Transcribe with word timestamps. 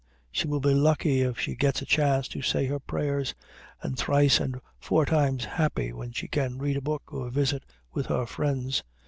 She 0.31 0.47
will 0.47 0.59
be 0.61 0.73
lucky 0.73 1.21
if 1.21 1.39
she 1.39 1.53
gets 1.53 1.83
a 1.83 1.85
chance 1.85 2.27
to 2.29 2.41
say 2.41 2.65
her 2.65 2.79
prayers, 2.79 3.35
and 3.83 3.95
thrice 3.95 4.39
and 4.39 4.59
four 4.79 5.05
times 5.05 5.45
happy 5.45 5.93
when 5.93 6.11
she 6.11 6.27
can 6.27 6.57
read 6.57 6.77
a 6.77 6.81
book 6.81 7.13
or 7.13 7.29
visit 7.29 7.63
with 7.93 8.07
her 8.07 8.25
friends. 8.25 8.81